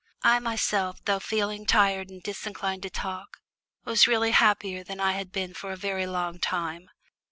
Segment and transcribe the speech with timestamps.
[0.23, 3.37] I myself, though feeling tired and disinclined to talk,
[3.85, 6.89] was really happier than I had been for a very long time.